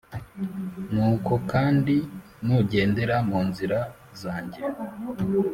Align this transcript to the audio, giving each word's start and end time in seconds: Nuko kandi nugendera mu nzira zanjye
Nuko 0.93 1.33
kandi 1.51 1.95
nugendera 2.45 3.15
mu 3.29 3.39
nzira 3.47 3.79
zanjye 4.21 4.59